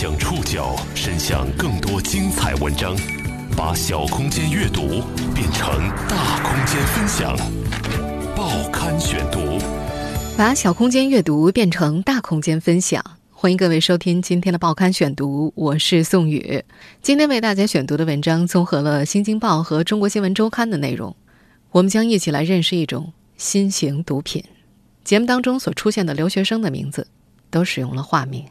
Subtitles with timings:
[0.00, 2.96] 将触角伸向更多精彩文章，
[3.54, 5.02] 把小空间阅读
[5.34, 7.36] 变成大空间分享。
[8.34, 9.58] 报刊选读，
[10.38, 13.04] 把小空间阅读变成大空间分享。
[13.30, 16.64] 欢迎各位收听今天的报刊选读，我是宋宇。
[17.02, 21.14] 今天为大家选读的文章综合了《新京报》和《中国新闻周刊》的内容，
[21.72, 24.42] 我们将一起来认识一种新型毒品。
[25.04, 27.06] 节目当中所出现的留学生的名字，
[27.50, 28.42] 都使用了化名。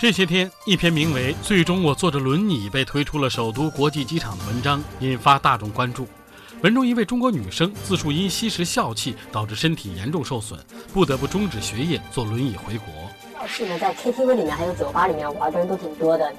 [0.00, 6.08] 这些天，一篇名为《最终我坐着轮椅被推出了首都国际机场》的文章引发大众关注。
[6.62, 10.58] 文中一位中国女生自述因吸食笑气导致身体严重受损，
[10.94, 12.86] 不得不终止学业，坐轮椅回国。
[13.40, 16.32] 笑气呢，在 KTV 里面还有酒吧里面玩的人都挺多的。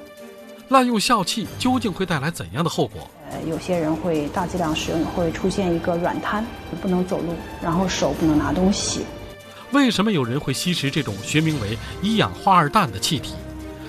[0.70, 3.08] 滥用笑气究竟会带来怎样的后果？
[3.30, 6.44] 呃，有些人会大剂量使用，会出现一个软瘫，
[6.82, 9.06] 不能走路，然后手不能拿东西。
[9.72, 13.36] 为什么有人会吸食这种学名为一氧化二氮的气体？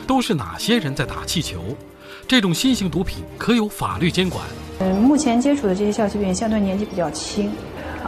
[0.07, 1.63] 都是哪些人在打气球？
[2.29, 4.45] 这种新型毒品可有法律监管？
[4.81, 7.51] 嗯，目前接触的这些笑气病人相对年纪比较轻，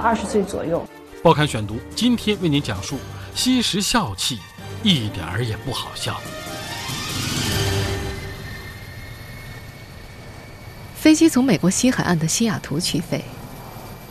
[0.03, 0.85] 二十岁左右。
[1.23, 2.97] 报刊选读今天为您讲述：
[3.35, 4.39] 吸食笑气
[4.83, 6.21] 一点儿也不好笑。
[10.95, 13.23] 飞机从美国西海岸的西雅图起飞，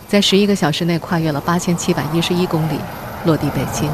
[0.07, 2.77] 在十一个小时内跨越了八千七百一十一公里，
[3.25, 3.89] 落地北京。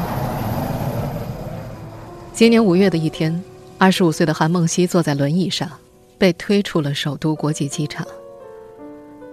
[2.34, 3.42] 今年五月的一天。
[3.80, 5.66] 二十五岁的韩梦溪坐在轮椅上，
[6.18, 8.06] 被推出了首都国际机场。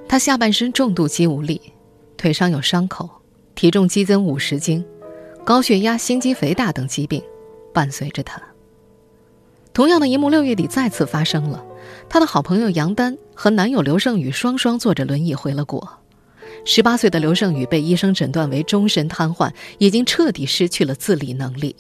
[0.08, 1.59] 他下半身重度肌无力，
[2.16, 3.09] 腿上有伤口，
[3.56, 4.86] 体重激增五十斤，
[5.44, 7.22] 高血压、心肌肥大等疾病
[7.73, 8.42] 伴随着他。
[9.73, 11.61] 同样的一幕六月底再次发生了，
[12.08, 15.86] 他的好朋友杨丹和男友刘胜宇双双坐着轮椅回了国。
[16.64, 21.76] 十八岁的刘胜宇被医生诊断为终身瘫痪，已经彻底失去了自理能力。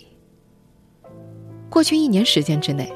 [1.69, 2.91] 过去一年时间之内，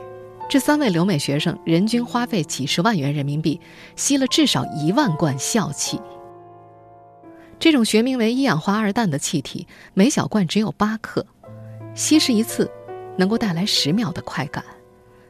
[0.50, 3.59] 这三位留美学生人均花费几十万元人民币，
[3.95, 6.00] 吸了至少一万罐笑气。
[7.59, 11.25] 这种学名为一氧化二氮的气体，每小罐只有八克，
[11.94, 12.72] 吸食一次
[13.18, 14.63] 能够带来十秒的快感，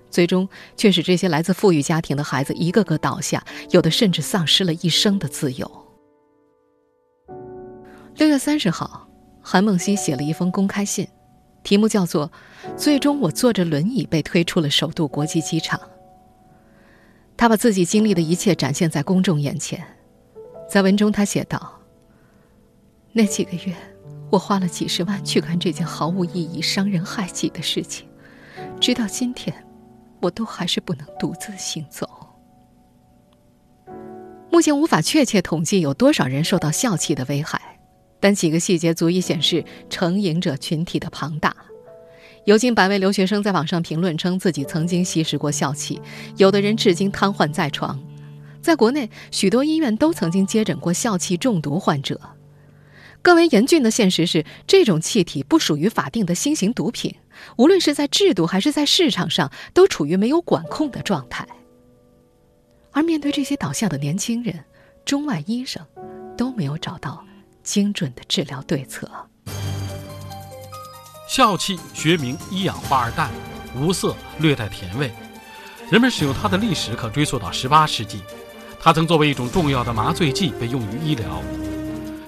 [0.10, 5.70] 最终却使这些来自富裕家庭的孩子一个个倒下，有的甚至丧失了一生的自由。
[8.16, 9.08] 六月三十号，
[9.42, 11.08] 韩梦溪写了一封公开信。
[11.64, 12.32] 题目叫做
[12.76, 15.80] “最终我坐着轮椅被推出了首都国际机场”。
[17.38, 19.84] 他把自己经历的一切展现在公众眼前，
[20.70, 21.80] 在文中他写道
[23.14, 23.76] ：“那几个月，
[24.32, 28.08] 我花了几十万去干这件毫无意义、伤人害己的事情，
[28.80, 29.66] 直到今天，
[30.22, 32.08] 我都还是不能独自行走。
[34.52, 37.60] 目前无法确切统计有多少人受到笑气的危害。”
[38.22, 41.54] 但几个细节足以显示成瘾者群体的庞大。
[42.46, 46.02] 有近百位留学生在网上评论称自己曾经吸食过笑气，
[46.38, 48.02] 有的人至今瘫痪在床。
[48.62, 52.20] 在国内，许多医院都曾经接诊过笑气中毒患者。
[53.24, 57.16] 更为严峻的现实是，这种气体不属于法定的新型毒品，
[57.58, 61.48] 无论是在制度还是在市场上，都处于没有管控的状态。
[62.92, 64.64] 而面对这些倒下的年轻人，
[65.06, 65.86] 中外医生
[66.36, 67.24] 都没有找到。
[67.64, 69.10] 精准的治疗对策。
[71.28, 73.30] 笑气学名一氧化二氮，
[73.76, 75.12] 无色，略带甜味。
[75.90, 78.22] 人们使用它的历史可追溯到18世纪。
[78.84, 81.42] 它曾作为一种重要的麻醉剂被用于医疗。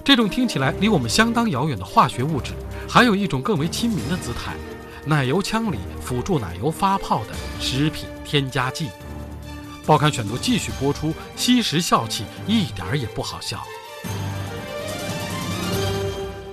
[0.05, 2.53] 这种听起来离我们相当遥远的化学物质，
[2.87, 4.53] 还有一种更为亲民的姿态：
[5.05, 8.89] 奶油枪里辅助奶油发泡的食品添加剂。
[9.85, 13.61] 报刊选读继续播出：吸食笑气一点也不好笑。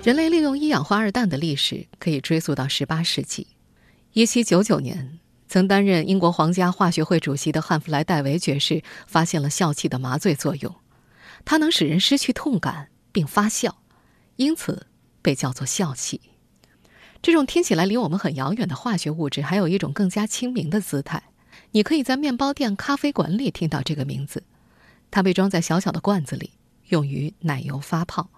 [0.02, 3.48] 人类利用一氧化二氮的历史可以追溯到18世纪。
[4.14, 10.74] 1799年，曾担任英国皇家化学会主席的汉弗莱戴维爵士发现了笑气的麻醉作用，
[11.44, 13.82] 它能使人失去痛感并发笑，
[14.36, 14.86] 因此
[15.20, 16.22] 被叫做笑气。
[17.20, 21.22] 这种听起来离我们很遥远的化学物质，还有一种更加亲民的姿态。
[21.72, 24.44] 你可以在面包店、咖啡馆里听到这个名字。
[25.10, 26.52] 它被装在小小的罐子里，
[26.88, 28.30] 用于奶油发泡。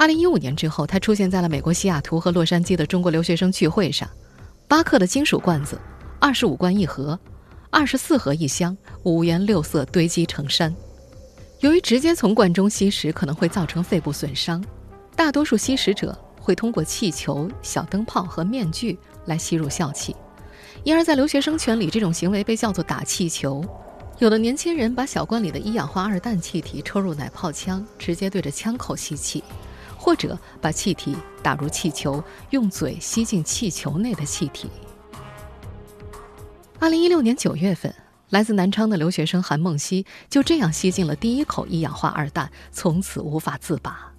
[0.00, 4.08] 二零一五年之后，他出现在了美国西雅图和洛杉矶的中国留学生聚会上。
[4.66, 5.78] 巴克的金属罐子，
[6.18, 7.20] 二十五罐一盒，
[7.68, 10.74] 二十四盒一箱，五颜六色堆积成山。
[11.58, 14.64] 由于直接从罐中吸食可能会造成肺部损伤，
[15.14, 20.16] 大多数吸食者会通过气球、小灯泡和面具来吸入笑气，
[20.82, 23.62] 因而，在留学生圈里，这种行为被叫做打气球。
[24.18, 29.44] 有的年轻人把小罐里的一氧化二氮气体抽入奶泡枪，直接对着枪口吸气。
[30.10, 32.20] 或者把气体打入气球，
[32.50, 34.68] 用嘴吸进气球内的气体。
[36.80, 37.94] 二零一六年九月份，
[38.30, 44.12] 来自南昌的留学生韩梦溪就这样吸进了第一口一氧化二氮，从此无法自拔。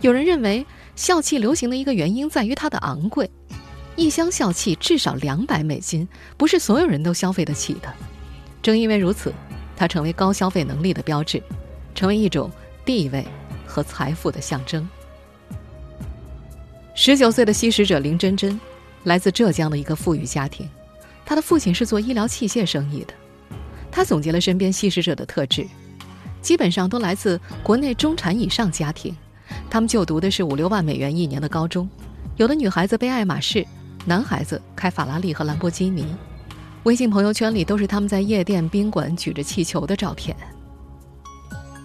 [0.00, 0.64] 有人认为，
[0.96, 3.30] 笑气流行的一个原因在于它的昂贵，
[3.96, 6.08] 一箱笑气至少两百美金，
[6.38, 7.92] 不是所有人都消费得起的。
[8.62, 9.30] 正因为如此，
[9.76, 11.42] 它成为高消费能力的标志，
[11.94, 12.50] 成为一种
[12.86, 13.22] 地位
[13.66, 14.88] 和财富的象征。
[16.94, 18.58] 十九岁的吸食者林真真，
[19.04, 20.68] 来自浙江的一个富裕家庭。
[21.24, 23.14] 他的父亲是做医疗器械生意的，
[23.90, 25.66] 他总结了身边吸食者的特质，
[26.42, 29.16] 基本上都来自国内中产以上家庭，
[29.70, 31.88] 他们就读的是五六万美元一年的高中，
[32.36, 33.64] 有的女孩子背爱马仕，
[34.04, 36.04] 男孩子开法拉利和兰博基尼，
[36.82, 40.36] 微信朋友圈里都是他们在夜店宾馆举着气球的照片。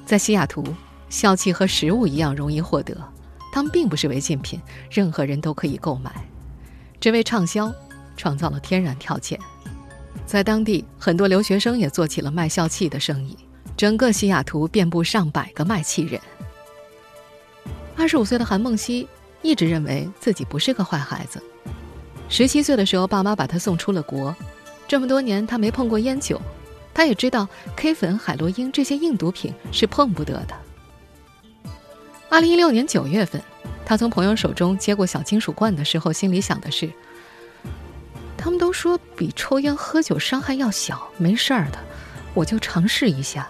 [0.05, 0.63] 在西雅图，
[1.09, 2.97] 笑气和食物一样容易获得，
[3.55, 4.61] 它们并不是违禁品，
[4.91, 6.11] 任何人都可以购买，
[6.99, 7.73] 这为畅销。
[8.17, 9.39] 创造了天然条件，
[10.25, 13.37] 在当地很多留学生也做起了卖笑气的生意，
[13.77, 16.19] 整个西雅图遍布上百个卖气人。
[17.95, 19.07] 二十五岁的韩梦溪
[19.41, 21.41] 一直认为自己不是个坏孩子，
[22.27, 24.35] 十七岁的时候，爸妈把他送出了国，
[24.85, 26.41] 这么多年他没碰过烟酒，
[26.93, 27.47] 他也知道
[27.77, 30.64] K 粉、海洛因这些硬毒品是碰不得的。
[32.35, 33.41] 二零一六年九月份，
[33.85, 36.91] 他从朋友手中接过小金属罐的时候，心里想的是。
[38.37, 41.79] 他们都说比抽烟喝酒伤害要小，没事儿的，
[42.33, 43.49] 我就尝试一下。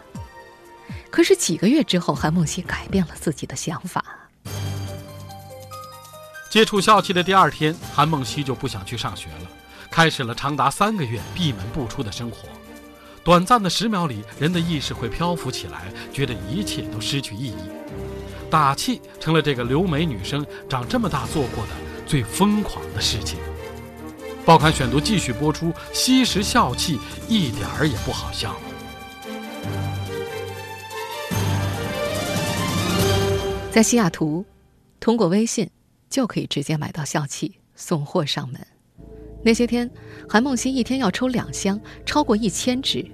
[1.10, 4.06] 可是几个月之后，韩梦溪改变了自己的想法。
[6.52, 9.50] 接触笑气的第二天，韩梦溪就不想去上学了，
[9.90, 12.48] 开始了长达三个月闭门不出的生活。
[13.24, 17.56] 短暂的十秒里，人的意识会漂浮起来，觉得一切都失去意义。
[18.56, 21.72] 打气成了这个留美女生长这么大做过的
[22.06, 23.38] 最疯狂的事情。
[24.46, 26.98] 报刊选读继续播出，吸食笑气
[27.28, 28.56] 一点儿也不好笑。
[33.74, 34.46] 在西雅图，
[35.02, 35.70] 通过微信
[36.10, 38.66] 就可以直接买到笑气，送货上门。
[39.44, 39.92] 那些天，
[40.30, 43.06] 韩梦溪一天要抽两箱，超过一千支。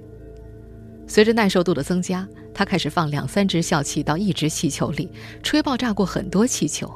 [1.08, 5.08] 随着耐受度的增加，他开始放两三支笑气到一只气球里，
[5.42, 6.92] 吹爆炸过很多气球。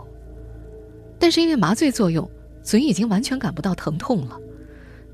[1.19, 2.29] 但是因为麻醉作用。
[2.63, 4.37] 嘴已经完全感不到疼痛了，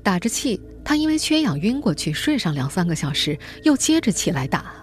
[0.01, 4.73] 打着气，他因为缺氧晕过去，睡上两三个小时，又接着起来打。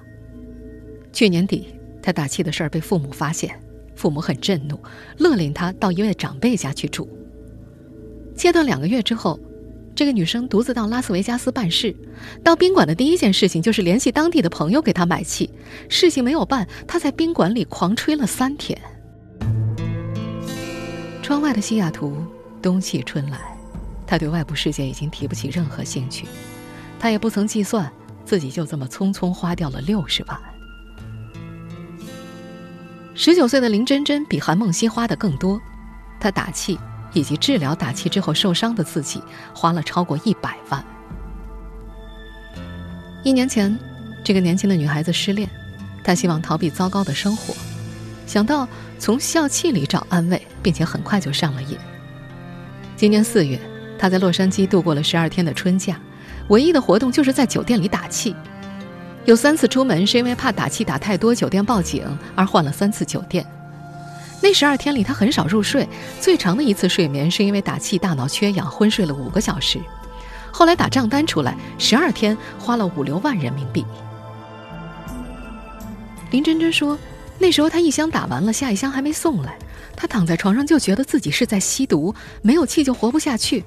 [1.13, 3.61] 去年底，他打气的事儿被父母发现，
[3.97, 4.79] 父母很震怒，
[5.19, 7.09] 勒令他到一位长辈家去住。
[8.37, 9.37] 戒断两个月之后，
[9.95, 11.95] 这个女生独自到拉斯维加斯办事，
[12.43, 15.51] 到宾馆的第一件事情就是联系当地的朋友给她买气。
[15.89, 18.81] 事情没有办，她在宾馆里狂吹了三天。
[21.23, 22.17] 窗外的西雅图。
[22.63, 23.39] 冬去春来，
[24.07, 26.27] 他对外部世界已经提不起任何兴趣，
[26.99, 27.91] 他也不曾计算
[28.23, 30.39] 自己就这么匆匆花掉了六十万。
[33.15, 35.59] 十九岁的林真真比韩梦溪花的更多，
[36.21, 36.79] 她打气
[37.13, 39.23] 以及治疗打气之后受伤的自己
[39.55, 40.85] 花了超过一百万。
[43.23, 43.77] 一年前，
[44.25, 45.49] 这个年轻的女孩子失恋，
[46.03, 47.55] 她希望逃避糟糕的生活，
[48.27, 48.67] 想到
[48.99, 51.77] 从笑气里找安慰，并且很快就上了瘾。
[52.97, 53.61] 今年四月，
[53.99, 56.01] 她在洛杉矶度过了十二天的春假，
[56.49, 58.35] 唯一的活动就是在酒店里打气。
[59.27, 63.47] 有三次出门是因为怕打气打太多，酒店报警而换了三次酒店。
[64.43, 65.89] 那十二天里，他很少入睡，
[66.21, 69.79] 最长的一次睡眠是因为打气大脑缺氧，昏睡了五个小时。
[70.51, 73.85] 后来打账单出来，十二天花了五六万人民币。
[76.31, 76.99] 林真真说，
[77.39, 79.59] 那时候他一箱打完了，下一箱还没送来。
[79.95, 83.63] 他躺在床上就觉得自己是在吸毒，没有气就活不下去。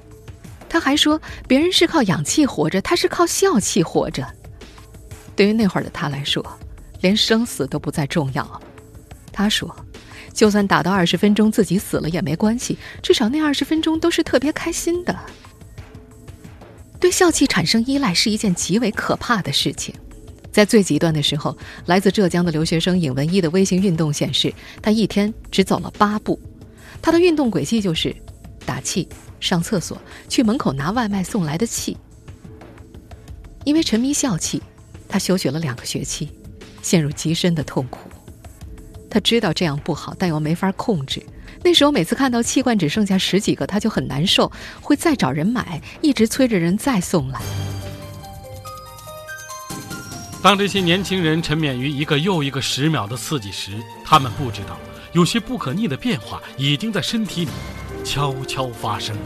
[0.68, 4.26] 他还说，别人是靠氧气活着，他是靠笑气活着。
[5.36, 6.44] 对于那会儿的他来说，
[7.00, 8.60] 连生死都不再重要。
[9.32, 9.74] 他说，
[10.34, 15.16] 就算打到二十分钟自己死了也没关系，至少那二十分钟都是特别开心的。
[17.00, 19.94] 对笑气产生依赖是一件极为可怕的事情。
[20.50, 26.38] 在最极端的时候，来自浙江的留学生尹文一的微信运动显示，他一天只走了八步。
[27.02, 28.14] 他的运动轨迹就是
[28.64, 29.08] 打气、
[29.40, 31.96] 上厕所、去门口拿外卖送来的气。
[33.64, 34.62] 因为沉迷笑气，
[35.08, 36.30] 他休学了两个学期，
[36.82, 37.98] 陷入极深的痛苦。
[39.14, 41.22] 他知道这样不好，但又没法控制。
[41.62, 47.40] 那时候每次看到气罐只剩下十几个，他就很难受，会再找人买，一直催着人再送来。
[50.42, 54.76] 当这些年轻人沉湎于一个又一个十秒的刺激时，他们不知道，
[55.12, 57.52] 有些不可逆的变化已经在身体里
[58.04, 59.16] 悄悄发生。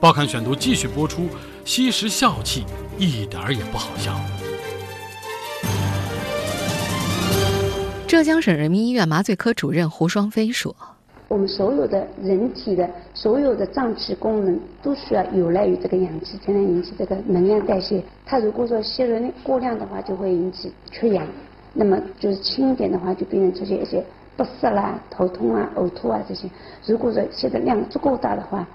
[0.00, 1.28] 报刊选读继续播出，
[1.64, 2.64] 吸食笑气
[2.98, 4.20] 一点儿也不好笑。
[8.10, 10.74] 浙江省人民医院麻醉科主任胡双飞说
[11.30, 18.02] ：“我们所有的人体的所有的脏器功能都需要有赖于这个氧气才能引起这个能量代谢。
[18.26, 21.24] 它如果说吸入过量的话，就会引起缺氧。
[21.72, 24.04] 那么就是轻一点的话，就病人出现一些
[24.36, 26.50] 不适啦、头痛啊、呕吐啊这些。
[26.84, 28.66] 如果说吸的量足够大的话，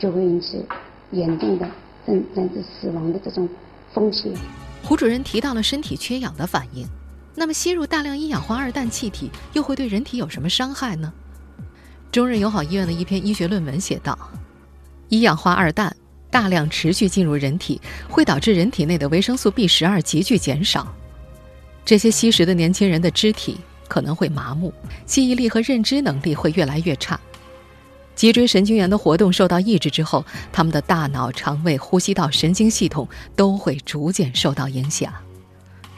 [0.00, 0.66] 就会引起
[1.12, 1.66] 严重的
[2.04, 3.48] 甚甚至死亡的这种
[3.92, 4.32] 风险。”
[4.82, 6.84] 胡主任提到了身体缺氧的反应。
[7.34, 11.12] 那么，吸入大量一氧化二氮气体又会对人体有什么伤害呢？
[12.12, 14.18] 中日友好医院的一篇医学论文写道：
[15.08, 15.96] 一氧化二氮
[16.28, 20.92] 大量持续进入人体，会导致人体内的维生素 B 十二急剧减少。
[21.84, 23.58] 这些吸食的年轻人的肢体
[23.88, 24.72] 可能会麻木，
[25.06, 27.18] 记忆力和认知能力会越来越差。
[28.14, 35.12] 脊椎神经元的活动受到抑制之后，他们的大脑、肠胃、呼吸道、神经系统都会逐渐受到影响。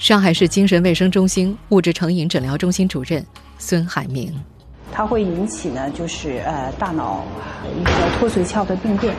[0.02, 3.24] 上海市精神卫生中心物质成瘾诊疗中心主任
[3.56, 4.34] 孙海明，
[4.90, 7.22] 它会引起呢，就是呃大脑
[7.80, 9.14] 一个脱髓鞘的病变。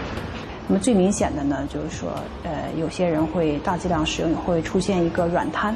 [0.68, 2.12] 那么最明显的呢，就是说
[2.44, 5.74] 呃有些人会大剂量使用会出现一个软瘫，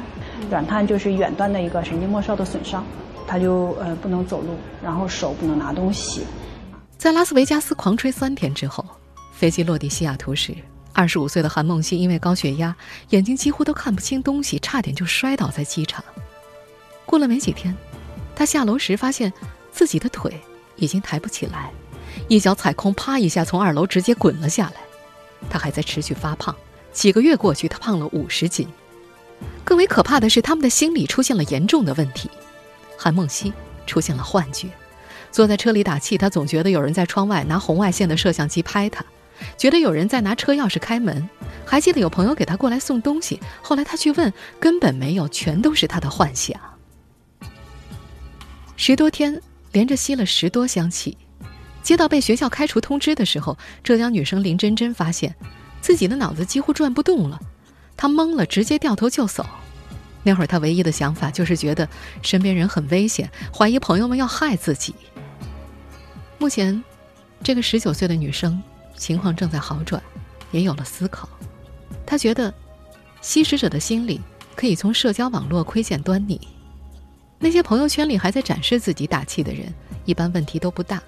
[0.50, 2.84] 软瘫就是远端的一个神经末梢的损伤，
[3.26, 6.24] 他就呃不能走路，然后手不能拿东西。
[6.98, 8.84] 在拉斯维加斯狂吹三天之后，
[9.32, 10.54] 飞机落地西雅图时。
[10.98, 12.74] 二十五岁的韩梦溪因为高血压，
[13.10, 16.04] 眼睛几乎都看不清东西，差点就摔倒在机场。
[17.06, 17.72] 过了没几天，
[18.34, 19.32] 他下楼时发现
[19.70, 20.40] 自己的腿
[20.74, 21.70] 已经抬不起来，
[22.26, 24.80] 一脚踩空，啪一下从二楼直接滚了下来。
[25.48, 26.52] 他还在持续发胖，
[26.92, 28.66] 几个月过去，他胖了五十斤。
[29.62, 32.28] 更为可怕的是，他们的心理出现了严重的问题。
[32.96, 33.52] 韩梦溪
[33.86, 34.68] 出现了幻觉，
[35.30, 39.04] 坐在车里打气，他总觉得有人在窗外拿红外线的摄像机拍他。
[39.56, 41.28] 觉得有人在拿车钥匙开门，
[41.64, 43.40] 还记得有朋友给他过来送东西。
[43.62, 46.58] 后来他去问，根本没有，全都是他的幻想。
[48.76, 49.40] 十多天
[49.72, 51.16] 连着吸了十多箱气，
[51.82, 55.34] 接到被学校开除通知的时候，浙江女生林真真发现
[55.80, 57.40] 自己的脑子几乎转不动了，
[57.96, 59.44] 她懵了，直接掉头就走。
[60.22, 61.88] 那会儿她唯一的想法就是觉得
[62.22, 64.94] 身边人很危险，怀疑朋友们要害自己。
[66.38, 66.82] 目前，
[67.42, 68.62] 这个十九岁的女生。
[68.98, 70.02] 情况正在好转，
[70.50, 71.28] 也有了思考。
[72.04, 72.52] 他觉得，
[73.20, 74.20] 吸食者的心理
[74.56, 76.40] 可以从社交网络窥见端倪。
[77.38, 79.72] 那些朋友圈里还在展示自己打气的人，
[80.04, 80.98] 一般问题都不大；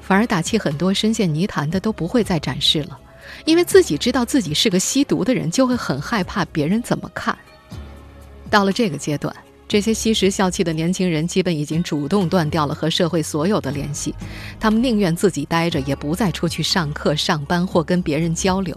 [0.00, 2.98] 反而打气很多深陷泥潭的都不会再展示了，
[3.44, 7.36] 因为自己知道自己是个吸毒的人，就会很害怕别人怎么看。
[8.48, 9.34] 到了这个阶段。
[9.68, 14.14] 这些吸食笑气的年轻人，基本已经主动断掉了和社会所有的联系。
[14.58, 18.74] 他们宁愿自己待着，也不再出去上课、上班或跟别人交流。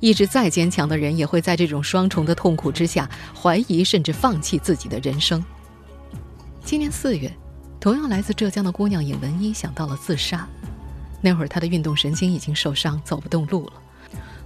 [0.00, 3.08] 意志再坚强的人，也会在这种双重的痛苦之下，
[3.40, 5.44] 怀疑甚至放弃自己的人生。
[6.64, 7.32] 今年四月，
[7.78, 10.44] 同样来自浙江的姑娘尹文一想到了自杀。
[11.20, 13.72] 那会儿，她的运动神经已经受伤，走不动路了，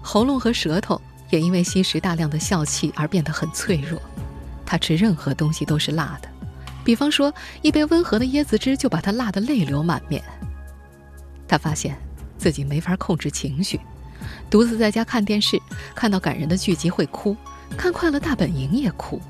[0.02, 3.99] 喉咙和舌头也因为吸食大量的笑气而变得很脆弱。
[4.66, 6.28] 他吃任何东西都是辣的，
[6.85, 10.23] 比方说一杯温和的椰子汁就把他辣得泪流满面。
[11.47, 11.97] 他发现
[12.38, 13.80] 自己没法控制情绪，
[14.50, 15.61] 独自在家看电视，
[15.94, 17.37] 看到感人的剧集会哭，
[17.76, 19.21] 看《快乐大本营》也哭。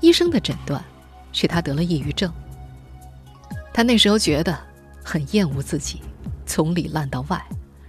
[0.00, 0.82] 医生的诊断
[1.32, 2.32] 是他得了抑郁症。
[3.72, 4.56] 他那时候觉得
[5.02, 6.02] 很厌恶自己，
[6.46, 7.42] 从里烂到外，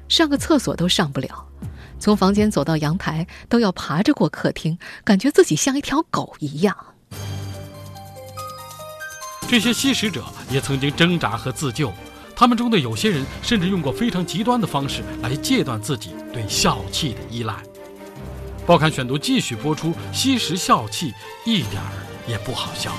[0.07, 1.45] 上个厕所都上不了。
[1.99, 6.75] 从房间走到阳台都要爬着过客厅，感觉自己像一条狗一样。
[9.47, 11.91] 这些吸食者也曾经挣扎和自救，
[12.35, 17.55] 他们中的有些人甚至用过非常极端的方式来戒断自己对笑气的依赖。
[18.65, 21.13] 报刊选读继续播出：吸食笑气
[21.45, 21.91] 一点儿
[22.27, 22.91] 也不好笑。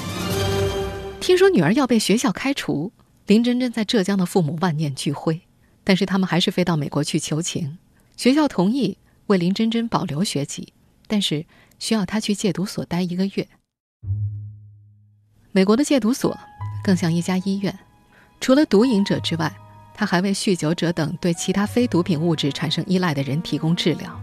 [1.20, 2.92] 听说女儿要被学校开除，
[3.26, 5.40] 林真真在浙江的父母万念俱灰，
[5.82, 7.78] 但是他们还是飞到美国去求情。
[8.16, 8.96] 学校同意
[9.26, 10.72] 为林真真保留学籍，
[11.06, 11.44] 但是
[11.78, 13.46] 需要她去戒毒所待一个月。
[15.52, 16.38] 美国的戒毒所
[16.82, 17.78] 更像一家医院，
[18.40, 19.54] 除了毒瘾者之外，
[19.94, 24.20] 他还为酗酒者等对其他非毒品物质产生依赖的人提供治疗。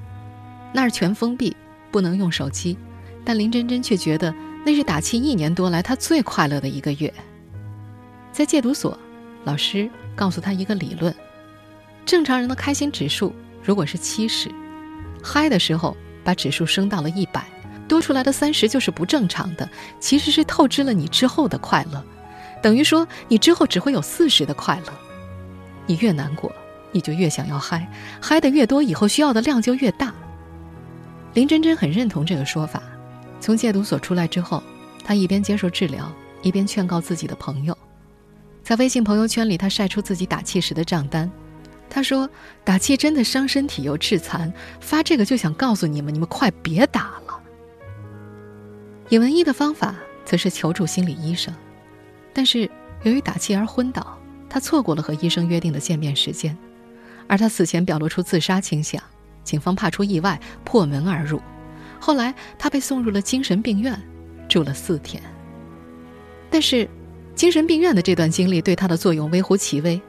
[0.71, 1.55] 那儿全封闭，
[1.91, 2.77] 不能用手机，
[3.23, 4.33] 但林真真却觉得
[4.65, 7.13] 那是打气一年多来她最快乐的一个月。
[8.31, 8.97] 在戒毒所，
[9.43, 11.15] 老师告诉她一个理论：
[12.05, 13.33] 正常人的开心指数。
[13.63, 14.51] 如果是七十，
[15.23, 17.45] 嗨的时候把指数升到了一百，
[17.87, 19.67] 多出来的三十就是不正常的，
[19.99, 22.03] 其实是透支了你之后的快乐。
[22.61, 24.93] 等于说你之后只会有四十的快乐。
[25.85, 26.51] 你越难过，
[26.91, 27.89] 你就越想要嗨，
[28.21, 30.13] 嗨的越多，以后需要的量就越大。
[31.33, 32.83] 林真真很认同这个说法。
[33.39, 34.63] 从戒毒所出来之后，
[35.03, 36.09] 她一边接受治疗，
[36.41, 37.77] 一边劝告自己的朋友。
[38.61, 41.29] 在微信朋友圈里，她晒出自己打气时的账单。
[41.93, 42.27] 他说
[42.65, 47.39] ：“打气真的伤身体又致残，发这个就想告诉你们，你们快别打了。”
[49.09, 49.93] 尹文一的方法
[50.25, 51.53] 则是求助心理医生，
[52.33, 52.67] 但是
[53.03, 54.17] 由于打气而昏倒，
[54.49, 56.57] 他错过了和医生约定的见面时间，
[57.27, 58.99] 而他死前表露出自杀倾向，
[59.43, 61.39] 警方怕出意外，破门而入。
[61.99, 64.01] 后来，他被送入了精神病院，
[64.49, 65.21] 住了四天。
[66.49, 66.89] 但是，
[67.35, 70.01] 精神病院的这段经历对他的作用微乎其微。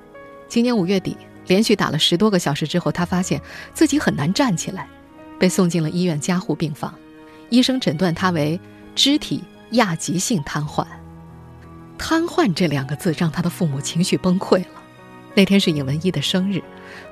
[0.48, 3.40] 今年五月底，连续打了十多个小时之后，他发现
[3.72, 4.88] 自己很难站起来，
[5.38, 6.94] 被送进了医院加护病房。
[7.50, 8.58] 医生诊断他为
[8.94, 10.86] 肢体亚急性瘫痪。
[11.96, 14.82] 瘫痪这两个字让他的父母情绪崩溃了。
[15.34, 16.62] 那天是尹文一的生日，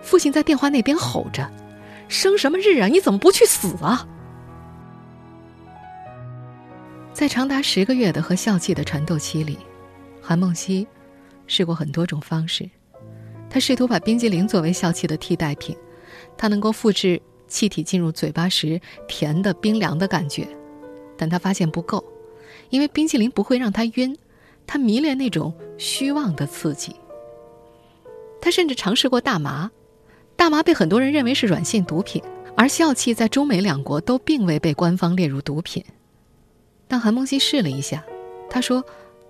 [0.00, 1.48] 父亲在电话那边吼着
[2.08, 2.88] ：“生什么日啊？
[2.88, 4.06] 你怎么不去死啊？”
[7.12, 9.58] 在长达十个月的和笑气的缠斗期里，
[10.20, 10.86] 韩梦溪
[11.46, 12.68] 试过很多种方式。
[13.52, 15.76] 他试图把冰激凌作为笑气的替代品，
[16.38, 20.48] 他能够复制气体进入嘴巴时甜的冰凉的感觉，
[21.18, 22.02] 但他发现不够，
[22.70, 24.16] 因为冰激凌不会让他晕，
[24.66, 26.96] 他迷恋那种虚妄的刺激。
[28.40, 29.70] 他甚至尝试过大麻，
[30.34, 32.22] 大麻被很多人认为是软性毒品，
[32.56, 35.84] 而笑气在中美两国都并未被官方列入毒品。
[36.88, 38.02] 但韩梦溪试了一下，
[38.48, 38.82] 他说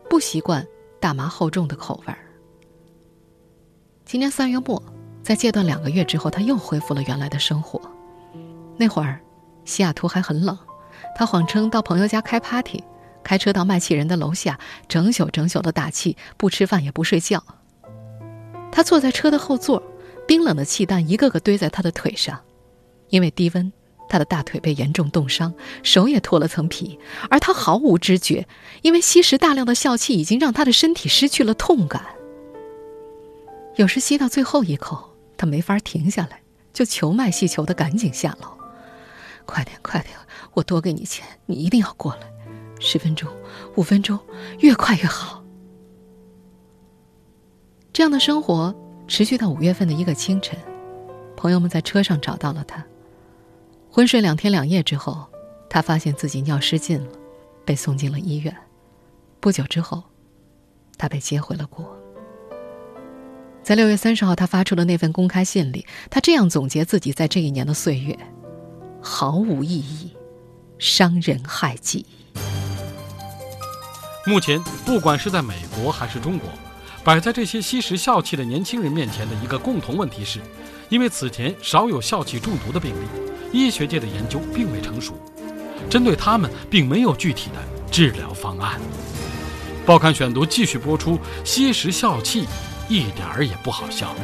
[0.09, 0.64] 不习惯
[1.00, 2.21] 大麻厚重的口味儿。
[4.12, 4.83] 今年三月末，
[5.23, 7.81] 在戒断两个月之后，他又恢复了原来的生活。
[8.76, 9.19] 那会儿，
[9.64, 10.54] 西雅图还很冷，
[11.16, 12.85] 他谎称到朋友家开 party，
[13.25, 17.42] 开车到卖气人的楼下，整宿整宿的打气，不吃饭也不睡觉。
[18.71, 19.83] 他坐在车的后座，
[20.28, 22.38] 冰冷的气弹一个个堆在他的腿上，
[23.09, 23.73] 因为低温。
[24.11, 26.99] 他的大腿被严重冻伤，手也脱了层皮，
[27.30, 28.47] 而他毫无知觉，
[28.82, 32.04] 因为吸食大量的笑气已经让他的身体失去了痛感。
[33.76, 38.49] 有时吸到最后一口，他没法停下来，就求卖气球的赶紧下楼。
[39.47, 40.15] 快点，快点，
[40.52, 42.30] 我多给你钱，你一定要过来。
[42.78, 43.32] 十分钟，
[43.76, 44.19] 五分钟，
[44.61, 45.43] 越快越好。
[47.93, 48.75] 这样的生活
[49.06, 50.58] 持续到五月份的一个清晨，
[51.37, 52.85] 朋友们在车上找到了他。
[53.91, 55.26] 昏睡两天两夜之后，
[55.71, 57.13] 他发现自己尿失禁了，
[57.65, 58.54] 被送进了医院。
[59.41, 60.02] 不久之后，
[60.99, 62.01] 他被接回了国。
[63.62, 68.18] 在六月三十号，他发出了那份公开信里，他这样总结自己在这一年的岁月：
[69.00, 70.10] 毫无意义，
[70.78, 72.04] 伤人害己。
[74.26, 76.48] 目前，不管是在美国还是中国，
[77.04, 80.40] 摆在这些吸食笑气的年轻人面前的一个共同问题是，
[80.88, 83.06] 因为此前少有笑气中毒的病例。
[83.52, 85.14] 医学界的研究并未成熟，
[85.88, 87.56] 针对他们并没有具体的
[87.92, 88.80] 治疗方案。
[89.84, 92.46] 报刊选读继续播出：吸食笑气
[92.93, 94.15] 一点儿也不好笑。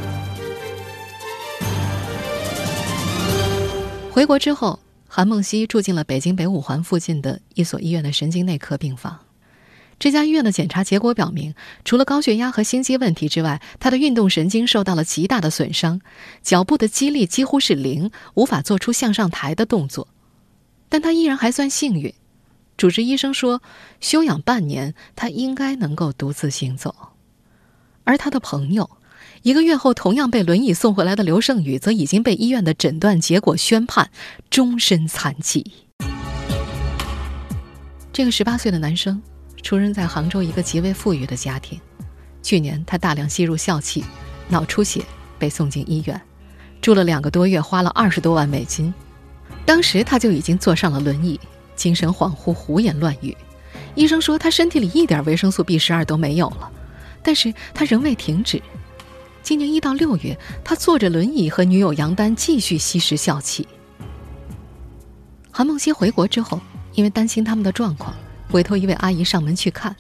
[4.11, 9.21] 回国之后，韩梦溪住进了北京北五环附近的一所医院的神经内科病房。
[9.99, 16.03] 这家医院的检查结果表明，除了高血压和心肌问题之外，他的运动神经受到了极大的损伤，
[16.43, 20.09] 脚部的肌力几乎是零，无法做出向上抬的动作。
[20.91, 22.13] 但他依然还算幸运，
[22.77, 23.63] 主治医生说，
[23.99, 26.95] 休养半年，他应该能够独自行走。
[28.09, 28.89] 而他的朋友，
[29.43, 34.11] 一个月后同样被轮椅送回来的刘胜宇，则已经被医院的诊断结果宣判
[34.49, 35.71] 终身残疾。
[38.11, 39.21] 这个十八岁的男生。
[39.61, 41.79] 出生在杭州一个极为富裕的家庭，
[42.43, 44.03] 去年他大量吸入笑气，
[44.49, 45.05] 脑出血
[45.39, 46.19] 被送进医院，
[46.81, 48.95] 住了两个多月，花了二十多万美金。
[49.67, 51.39] 当时他就已经坐上了轮椅，
[51.77, 53.37] 精神恍惚，胡言乱语。
[53.97, 56.71] 医生说他身体里一点维生素 B 十二都没有了，
[57.23, 58.61] 但是他仍未停止。
[59.43, 63.67] 今年一到六月，他坐着轮椅和女友杨丹继续吸食笑气。
[65.51, 66.61] 韩梦溪回国之后，
[66.95, 68.15] 因为担心他们的状况。
[68.53, 69.95] 委托一位阿姨上门去看，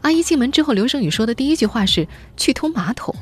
[0.00, 3.14] 阿姨进门之后，刘胜宇说的第一句话是“去通马桶”。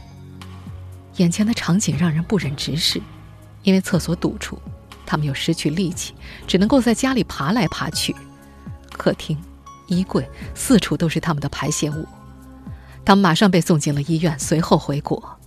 [1.17, 3.03] 眼前的场景让人不忍直视，
[3.63, 4.59] 因为厕所堵住，
[5.05, 6.15] 他们又失去力气，
[6.47, 8.17] 只能够在家里爬来爬去。
[8.93, 9.37] 客厅、
[9.89, 12.07] 衣柜四处都是他们的排泄物。
[13.05, 15.39] 他们马上被送进了医院，随后回国。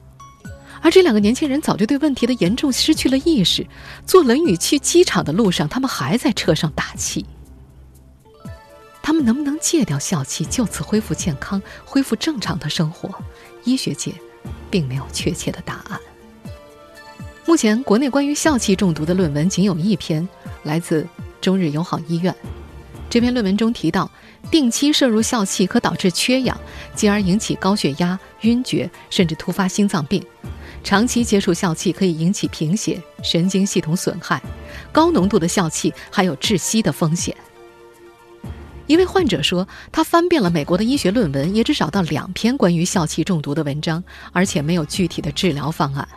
[0.82, 3.66] 而这两个年轻人早就对问题的严重失去了意识。
[4.06, 7.26] 坐轮椅去机场的路上，他们还在车上打气。
[9.02, 13.10] 他们能不能戒掉笑气，就此恢复健康、恢复正常的生活？
[13.64, 14.14] 医学界
[14.70, 16.00] 并没有确切的答案。
[17.46, 20.28] 目前，国内关于笑气中毒的论文仅有一篇，
[20.64, 21.08] 来自
[21.40, 22.36] 中日友好医院。
[23.14, 24.10] 这篇论文中提到，
[24.50, 26.60] 定期摄入笑气可导致缺氧，
[26.96, 30.26] 进而引起高血压、晕厥，甚至突发心脏病。
[30.84, 34.42] 长期接触笑气可以引起贫血、神经系统损害。
[34.92, 37.38] 高浓度的笑气还有窒息的风险。
[38.88, 46.08] 一位患者说，他翻遍了美国的医学论文，也只找到两篇关于笑气中毒的文章，而且没有具体的治疗方案。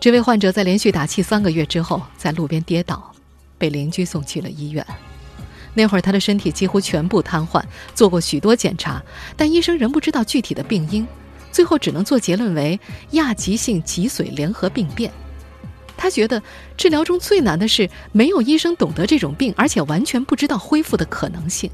[0.00, 3.10] 这位患者在连续打气三个月之后，在路边跌倒，
[3.58, 4.86] 被邻居送去了医院。
[5.74, 7.62] 那会儿他的身体几乎全部瘫痪，
[7.94, 9.02] 做过许多检查，
[9.36, 11.06] 但医生仍不知道具体的病因，
[11.52, 12.78] 最后只能做结论为
[13.12, 15.12] 亚急性脊髓联合病变。
[15.96, 16.40] 他觉得
[16.76, 21.68] 治疗中最难的是没有医生懂得这种病，而且完全不知道恢复的可能性。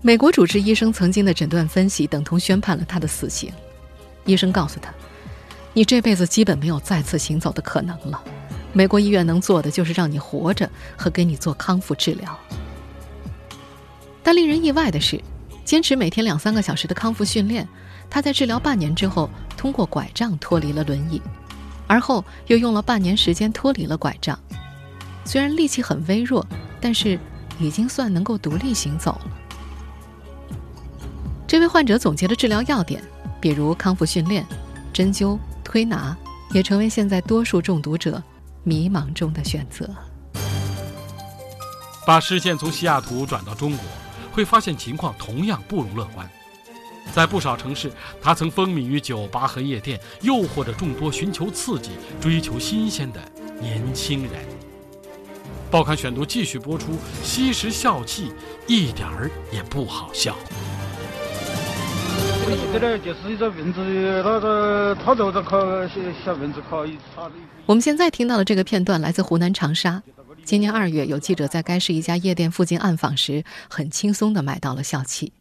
[0.00, 3.52] 美国主治医生曾经的诊断分析等同宣判了他的死刑。
[4.24, 4.90] 医生告诉他
[5.74, 8.22] ：“你这辈子基本没有再次行走的可能了。
[8.72, 12.38] 美国医院能做的就是让你活着和给你做康复治疗。”
[14.22, 15.20] 但令人意外的是，
[15.64, 17.68] 坚持每天两三个小时的康复训练，
[18.08, 21.20] 他在治疗半年之后，通过拐杖脱离了轮椅。
[21.86, 24.38] 而后又用了半年时间脱离了拐杖，
[25.24, 26.46] 虽然力气很微弱，
[26.80, 27.18] 但是
[27.58, 29.30] 已经算能够独立行走了。
[31.48, 33.02] 这位患者总结的治疗要点，
[33.40, 34.46] 比如康复训练、
[34.92, 36.16] 针灸、推拿，
[36.52, 38.22] 也成为现在多数中毒者
[38.62, 39.88] 迷茫中的选择。
[42.06, 43.80] 把视线从西雅图转到中国，
[44.32, 46.28] 会发现情况同样不容乐观。
[47.12, 47.90] 在不少城市，
[48.22, 51.90] 他曾风靡于酒吧和夜店，诱惑着众多寻求刺激、
[52.20, 53.20] 追求新鲜的
[53.60, 54.32] 年轻人。
[55.70, 58.32] 报刊选读继续播出：吸食笑气
[58.66, 60.36] 一点儿也不好笑。
[62.52, 67.30] 我记得呢，就是一个蚊子，那个他就在烤小小蚊子烤一插
[67.66, 70.02] 我们现在听到的这个片段来自湖南长沙。
[70.50, 75.32] 今年二月，有记者在该市一家夜店附近暗访时，很轻松地买到了笑气。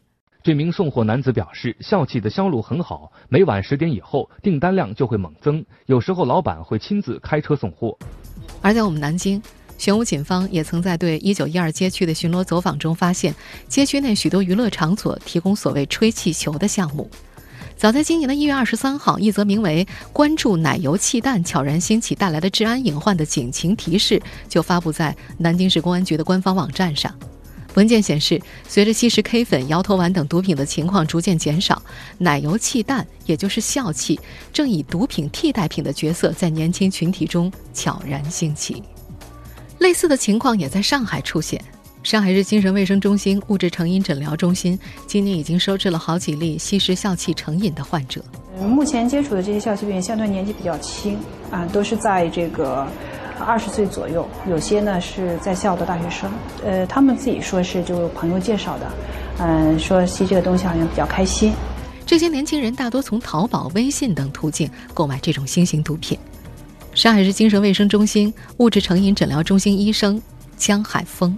[0.44, 7.98] 这名送货男子表示，笑气的销路很好，每晚十点以后订单量就会猛增，有时候老板会亲自开车送货。
[8.62, 9.42] 而在我们南京，
[9.80, 13.34] 玄武警方也曾在对一九一二街区的巡逻走访中发现，
[13.68, 17.10] 街区内许多娱乐场所提供所谓吹气球的项目。
[17.80, 27.10] 早在今年的一月二十三号，一则名为“关注奶油气弹悄然兴起带来的治安隐患”的警情提示就发布在南京市公安局的官方网站上。
[27.76, 28.38] 文件显示，
[28.68, 31.82] 随着吸食 K 粉、摇头丸等毒品的情况逐渐减少，
[32.18, 34.20] 奶油气弹，也就是笑气，
[34.52, 38.84] 正以毒品替代品的角色在年轻群体中悄然兴起。
[39.78, 41.64] 类似的情况也在上海出现。
[42.04, 48.24] 上海市精神卫生中心物质成瘾诊疗中心今年已经收治了好几例吸食笑气成瘾的患者。
[48.62, 51.18] 目前接触的这些笑气病人相对年纪比较轻，
[51.52, 52.88] 啊，都是在这个。
[53.42, 56.30] 二十岁左右，有些呢是在校的大学生，
[56.62, 58.92] 呃，他们自己说是就朋友介绍的，
[59.38, 61.54] 嗯，说吸这个东西好像比较开心。
[62.06, 66.20] 这些年轻人大多从淘宝、微信等途径购买这种新型毒品。
[66.94, 70.22] 上海市精神卫生中心物质成瘾诊疗中心医生
[70.58, 71.34] 江海峰，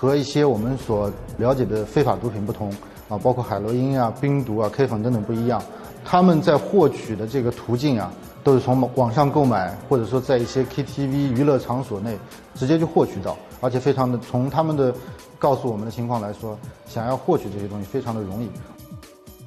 [0.00, 2.72] 和一些我们所了解的非法毒品不同
[3.08, 5.60] 啊，包括海洛因啊、冰毒啊、K 粉等等不一样，
[6.04, 8.12] 他们在获取的这个途径啊。
[8.44, 12.16] 都是从网上购买，或者说在一些 KTV 娱乐场所内
[12.54, 14.94] 直接就获取到，而且非常的从他们的
[15.38, 16.56] 告诉我们的情况来说，
[16.88, 18.48] 想要获取这些东西非常的容易。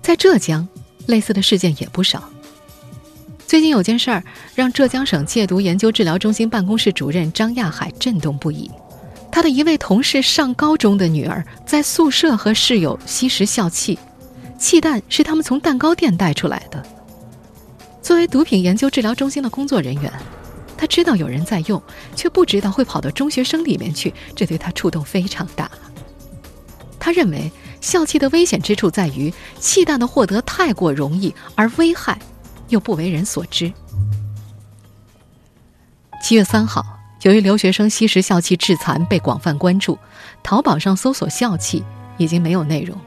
[0.04, 0.68] 在浙江，
[1.08, 2.22] 类似的事件也不少。
[3.48, 4.22] 最近有件事儿
[4.54, 8.70] 让浙江省戒毒研究治疗中心办公室主任张亚海震动不已，
[9.32, 13.98] 他的一位同事上高中的女儿在宿舍和室友吸食笑气，
[14.60, 16.86] 气弹是他们从蛋糕店带出来的。
[18.02, 20.12] 作为毒品研究治疗中心的工作人员，
[20.78, 21.82] 他知道有人在用，
[22.16, 25.72] 却不知道会跑到中学生里面去，这对他触动非常大。
[27.00, 32.20] 他认为笑气的危险之处在于气弹的获得太过容易，而危害
[32.68, 33.72] 又不为人所知。
[36.22, 36.86] 七月三号，
[37.22, 39.98] 由于留学生吸食笑气致残被广泛关注，
[40.42, 41.84] 淘宝上搜索笑气
[42.18, 42.98] 已经没有内容。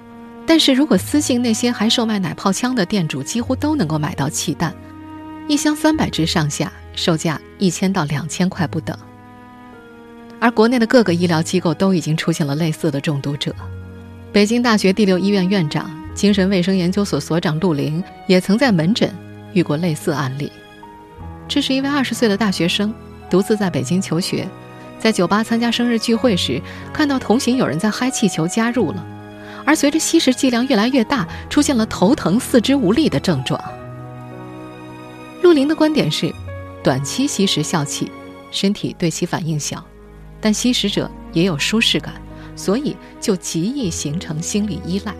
[0.46, 4.72] 但是如果私信那些还售卖奶泡枪的店主，几乎都能够买到气弹，
[5.48, 8.96] 一箱三百支上下，售价一千到两千块不等。
[10.38, 13.54] 而国内的各个医疗机构都已经出现了类似的中毒者，
[14.32, 19.12] 北京大学第六医院院长、精神卫生研究所所长陆林也曾在门诊
[19.54, 20.52] 遇过类似案例。
[21.48, 22.92] 这是一位二十岁的大学生，
[23.34, 24.48] 独自在北京求学，
[25.00, 29.04] 在酒吧参加生日聚会时，看到同行有人在嗨气球，加入了。
[29.66, 33.60] 而随着吸食剂量越来越大，出现了头疼、四肢无力的症状。
[35.42, 36.32] 陆林的观点是，
[36.80, 38.08] 短期吸食笑气，
[38.52, 39.84] 身体对其反应小，
[40.40, 42.14] 但吸食者也有舒适感，
[42.54, 45.12] 所以就极易形成心理依赖。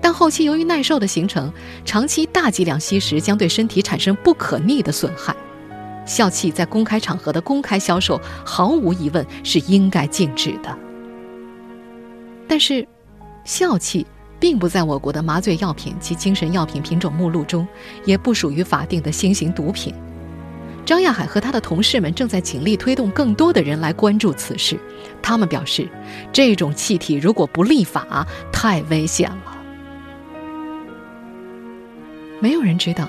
[0.00, 1.52] 但后期由于耐受的形成，
[1.84, 5.36] 长期大剂量吸食将对身体产生不可逆的损害。
[6.06, 10.78] 笑气在公开场合的公开销售，毫无疑问是应该禁止的。
[12.48, 12.86] 但是，
[13.44, 14.06] 笑气
[14.38, 17.66] 并不在我国的麻醉药品及精神药品品种目录中，
[18.04, 19.92] 也不属于法定的新型毒品。
[20.84, 24.78] 张亚海和他的同事们正在尽力推动更多的人来关注此事。
[25.20, 25.88] 他们表示，
[26.32, 29.56] 这种气体如果不立法，太危险了。
[32.38, 33.08] 没有人知道，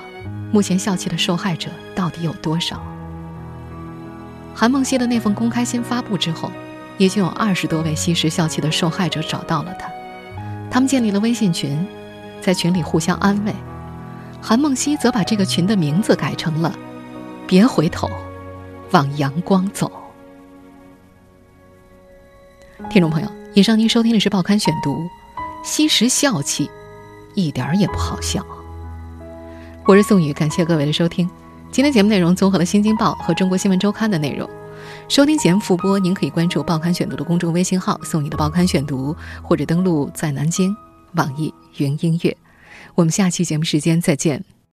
[0.51, 2.81] 目前笑气的受害者到底有多少。
[4.55, 6.51] 韩梦溪的那份公开信发布之后，
[6.97, 9.89] 已经有二十多位吸食笑气的受害者找到了他，
[10.71, 11.85] 他们建立了微信群，
[12.41, 13.53] 在群里互相安慰。
[14.41, 16.73] 韩梦溪则把这个群的名字改成了
[17.45, 18.09] “别回头，
[18.91, 19.91] 往阳光走”。
[22.89, 24.95] 听众朋友，以上您收听的是《报刊选读》，
[25.63, 26.69] 吸食笑气，
[27.35, 28.45] 一点儿也不好笑。
[29.87, 31.29] 我是宋宇，感谢各位的收听。
[31.71, 34.49] 今天节目内容综合了《新京报》和《中国新闻周刊》的内容。
[35.07, 40.75] 收听节目复播，您可以关注《报刊选读》的公众微信号“宋宇的报刊选读”，或者登录在南京
[41.13, 42.35] 网易云音乐。
[42.95, 44.43] 我们下期节目时间再见。